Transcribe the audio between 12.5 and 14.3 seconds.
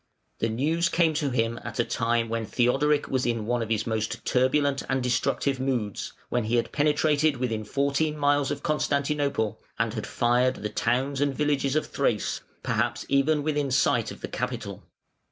perhaps even within sight of the